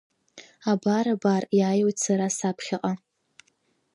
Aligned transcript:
Абар, 0.71 1.05
абар, 1.13 1.43
иааиуеит 1.57 1.97
сара 2.05 2.27
саԥхьаҟа. 2.37 2.91